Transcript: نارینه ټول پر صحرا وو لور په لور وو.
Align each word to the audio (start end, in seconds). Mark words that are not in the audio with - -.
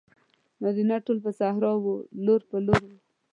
نارینه 0.61 0.97
ټول 1.05 1.17
پر 1.23 1.31
صحرا 1.39 1.71
وو 1.81 1.93
لور 2.25 2.41
په 2.49 2.57
لور 2.65 2.81
وو. 2.87 2.97